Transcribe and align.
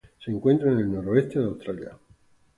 Se 0.19 0.31
encuentran 0.31 0.77
al 0.77 0.91
noroeste 0.91 1.37
de 1.37 1.45
Australia. 1.45 1.91